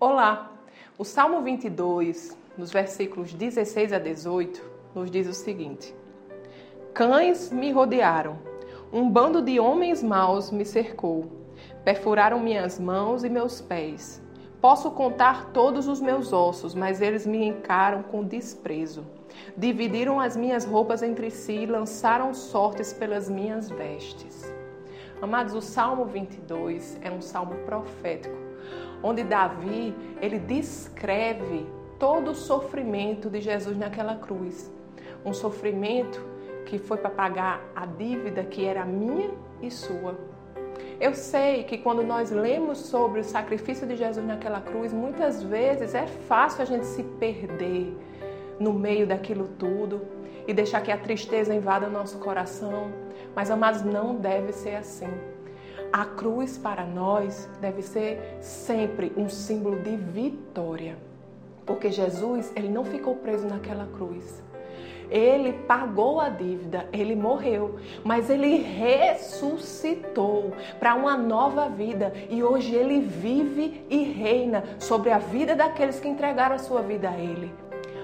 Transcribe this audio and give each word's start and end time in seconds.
Olá! 0.00 0.52
O 0.96 1.04
Salmo 1.04 1.42
22, 1.42 2.38
nos 2.56 2.70
versículos 2.70 3.34
16 3.34 3.92
a 3.92 3.98
18, 3.98 4.62
nos 4.94 5.10
diz 5.10 5.26
o 5.26 5.32
seguinte: 5.32 5.92
Cães 6.94 7.50
me 7.50 7.72
rodearam, 7.72 8.38
um 8.92 9.10
bando 9.10 9.42
de 9.42 9.58
homens 9.58 10.00
maus 10.00 10.52
me 10.52 10.64
cercou, 10.64 11.26
perfuraram 11.84 12.38
minhas 12.38 12.78
mãos 12.78 13.24
e 13.24 13.28
meus 13.28 13.60
pés. 13.60 14.22
Posso 14.60 14.88
contar 14.92 15.46
todos 15.46 15.88
os 15.88 16.00
meus 16.00 16.32
ossos, 16.32 16.76
mas 16.76 17.00
eles 17.00 17.26
me 17.26 17.44
encaram 17.44 18.04
com 18.04 18.22
desprezo. 18.22 19.04
Dividiram 19.56 20.20
as 20.20 20.36
minhas 20.36 20.64
roupas 20.64 21.02
entre 21.02 21.28
si 21.28 21.54
e 21.54 21.66
lançaram 21.66 22.32
sortes 22.32 22.92
pelas 22.92 23.28
minhas 23.28 23.68
vestes. 23.68 24.54
Amados, 25.20 25.54
o 25.54 25.60
Salmo 25.60 26.04
22 26.04 27.00
é 27.02 27.10
um 27.10 27.20
salmo 27.20 27.56
profético, 27.66 28.47
onde 29.02 29.22
Davi, 29.22 29.94
ele 30.20 30.38
descreve 30.38 31.66
todo 31.98 32.30
o 32.30 32.34
sofrimento 32.34 33.28
de 33.28 33.40
Jesus 33.40 33.76
naquela 33.76 34.16
cruz. 34.16 34.72
Um 35.24 35.32
sofrimento 35.32 36.20
que 36.66 36.78
foi 36.78 36.98
para 36.98 37.10
pagar 37.10 37.60
a 37.74 37.86
dívida 37.86 38.44
que 38.44 38.64
era 38.64 38.84
minha 38.84 39.30
e 39.60 39.70
sua. 39.70 40.16
Eu 41.00 41.14
sei 41.14 41.64
que 41.64 41.78
quando 41.78 42.02
nós 42.02 42.30
lemos 42.30 42.78
sobre 42.78 43.20
o 43.20 43.24
sacrifício 43.24 43.86
de 43.86 43.96
Jesus 43.96 44.24
naquela 44.24 44.60
cruz, 44.60 44.92
muitas 44.92 45.42
vezes 45.42 45.94
é 45.94 46.06
fácil 46.06 46.62
a 46.62 46.64
gente 46.64 46.86
se 46.86 47.02
perder 47.02 47.96
no 48.58 48.72
meio 48.72 49.06
daquilo 49.06 49.48
tudo 49.58 50.02
e 50.46 50.52
deixar 50.52 50.80
que 50.80 50.90
a 50.90 50.98
tristeza 50.98 51.54
invada 51.54 51.86
o 51.86 51.90
nosso 51.90 52.18
coração. 52.18 52.90
Mas, 53.34 53.50
amados, 53.50 53.82
não 53.82 54.16
deve 54.16 54.52
ser 54.52 54.74
assim. 54.74 55.08
A 55.92 56.04
cruz 56.04 56.58
para 56.58 56.84
nós 56.84 57.48
deve 57.60 57.82
ser 57.82 58.38
sempre 58.40 59.12
um 59.16 59.28
símbolo 59.28 59.80
de 59.80 59.96
vitória. 59.96 60.96
Porque 61.64 61.90
Jesus, 61.90 62.52
ele 62.56 62.68
não 62.68 62.84
ficou 62.84 63.16
preso 63.16 63.46
naquela 63.46 63.86
cruz. 63.86 64.42
Ele 65.10 65.54
pagou 65.66 66.20
a 66.20 66.28
dívida, 66.28 66.86
ele 66.92 67.16
morreu, 67.16 67.76
mas 68.04 68.28
ele 68.28 68.56
ressuscitou 68.56 70.52
para 70.78 70.94
uma 70.94 71.16
nova 71.16 71.68
vida 71.68 72.12
e 72.28 72.42
hoje 72.42 72.74
ele 72.74 73.00
vive 73.00 73.86
e 73.88 74.02
reina 74.02 74.64
sobre 74.78 75.10
a 75.10 75.18
vida 75.18 75.56
daqueles 75.56 75.98
que 75.98 76.08
entregaram 76.08 76.56
a 76.56 76.58
sua 76.58 76.82
vida 76.82 77.08
a 77.08 77.18
ele. 77.18 77.50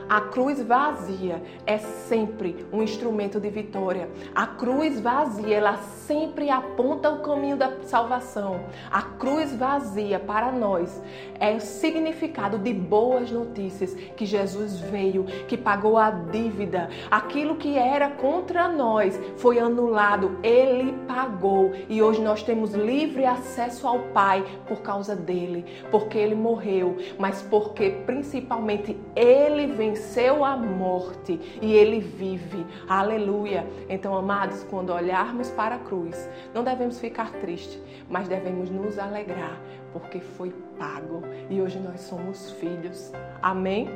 A 0.08 0.20
cruz 0.20 0.60
vazia 0.62 1.42
é 1.66 1.78
sempre 1.78 2.66
um 2.72 2.83
instrumento 2.83 3.41
de 3.41 3.48
vitória. 3.48 4.10
A 4.34 4.47
cruz 4.47 5.00
vazia, 5.00 5.56
ela 5.56 5.77
sempre 5.77 6.50
aponta 6.50 7.10
o 7.10 7.22
caminho 7.22 7.56
da 7.56 7.72
salvação. 7.84 8.60
A 8.91 9.00
cruz 9.02 9.55
vazia 9.55 10.20
para 10.20 10.52
nós 10.52 11.02
é 11.41 11.55
o 11.55 11.60
significado 11.60 12.58
de 12.58 12.72
boas 12.75 13.30
notícias 13.30 13.94
que 13.94 14.27
Jesus 14.27 14.78
veio, 14.78 15.25
que 15.48 15.56
pagou 15.56 15.97
a 15.97 16.10
dívida. 16.10 16.91
Aquilo 17.10 17.56
que 17.56 17.78
era 17.78 18.10
contra 18.10 18.69
nós 18.69 19.19
foi 19.36 19.58
anulado, 19.58 20.38
ele 20.42 20.92
pagou 21.06 21.72
e 21.88 22.02
hoje 22.02 22.20
nós 22.20 22.42
temos 22.42 22.75
livre 22.75 23.25
acesso 23.25 23.86
ao 23.86 24.00
Pai 24.14 24.44
por 24.66 24.82
causa 24.82 25.16
dele, 25.16 25.64
porque 25.91 26.19
ele 26.19 26.34
morreu, 26.34 26.97
mas 27.19 27.41
porque 27.42 27.91
principalmente 28.05 28.98
ele 29.16 29.66
vem 29.69 29.94
venceu 29.95 30.45
a 30.45 30.56
morte 30.56 31.41
e 31.62 31.73
ele 31.73 32.00
vive. 32.00 32.67
Aleluia. 32.89 33.64
Então, 33.89 34.17
amados, 34.17 34.64
quando 34.64 34.92
olharmos 34.92 35.50
para 35.53 35.77
a 35.77 35.78
cruz, 35.78 36.28
não 36.53 36.64
devemos 36.64 36.98
ficar 36.98 37.31
tristes, 37.34 37.81
mas 38.11 38.27
devemos 38.27 38.69
nos 38.70 38.98
alegrar, 38.98 39.56
porque 39.92 40.19
foi 40.19 40.53
pago 40.77 41.22
e 41.48 41.61
hoje 41.61 41.78
nós 41.78 42.00
somos 42.00 42.50
filhos. 42.53 43.12
Amém? 43.41 43.89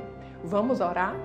Vamos 0.44 0.80
orar? 0.80 1.16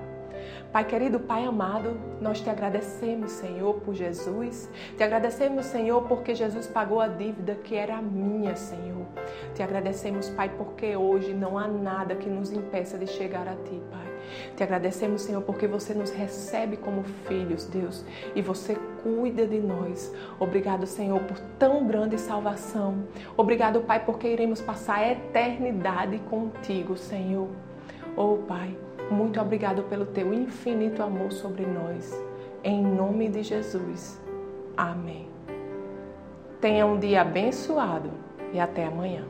Pai 0.72 0.86
querido, 0.86 1.20
Pai 1.20 1.46
amado, 1.46 1.96
nós 2.20 2.42
te 2.42 2.50
agradecemos, 2.50 3.32
Senhor, 3.32 3.76
por 3.82 3.94
Jesus. 3.94 4.70
Te 4.98 5.04
agradecemos, 5.04 5.66
Senhor, 5.66 6.08
porque 6.08 6.34
Jesus 6.34 6.68
pagou 6.68 7.00
a 7.00 7.08
dívida 7.08 7.56
que 7.56 7.76
era 7.76 8.02
minha, 8.02 8.56
Senhor. 8.56 9.06
Te 9.54 9.62
agradecemos, 9.62 10.30
Pai, 10.30 10.50
porque 10.58 10.96
hoje 10.96 11.34
não 11.34 11.58
há 11.58 11.68
nada 11.68 12.16
que 12.16 12.30
nos 12.30 12.52
impeça 12.52 12.98
de 12.98 13.08
chegar 13.08 13.48
a 13.48 13.56
Ti, 13.56 13.82
Pai. 13.92 14.14
Te 14.56 14.64
agradecemos, 14.64 15.22
Senhor, 15.22 15.42
porque 15.42 15.68
você 15.68 15.94
nos 15.94 16.12
recebe 16.12 16.78
como 16.78 17.04
filhos, 17.28 17.66
Deus, 17.66 18.04
e 18.36 18.42
você 18.42 18.76
cuida 19.04 19.46
de 19.46 19.60
nós. 19.60 20.14
Obrigado, 20.40 20.86
Senhor, 20.86 21.20
por 21.22 21.40
tão 21.60 21.86
grande 21.86 22.18
salvação. 22.18 23.04
Obrigado, 23.38 23.82
Pai, 23.82 24.04
porque 24.04 24.28
iremos 24.28 24.62
passar 24.62 25.00
a 25.00 25.12
eternidade 25.12 26.20
contigo, 26.30 26.98
Senhor. 26.98 27.50
Oh, 28.16 28.38
Pai. 28.48 28.76
Muito 29.12 29.40
obrigado 29.40 29.84
pelo 29.84 30.06
teu 30.06 30.34
infinito 30.34 31.04
amor 31.04 31.32
sobre 31.32 31.66
nós. 31.66 32.14
Em 32.64 32.82
nome 32.84 33.30
de 33.30 33.44
Jesus. 33.44 34.22
Amém. 34.76 35.28
Tenha 36.60 36.86
um 36.86 36.98
dia 36.98 37.22
abençoado 37.22 38.10
e 38.54 38.60
até 38.60 38.86
amanhã. 38.86 39.26